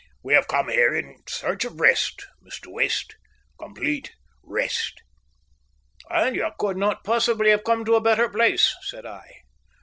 [0.23, 2.71] We have come here in search of rest, Mr.
[2.73, 3.15] West
[3.59, 4.99] complete rest."
[6.09, 9.31] "And you could not possibly have come to a better place," said I.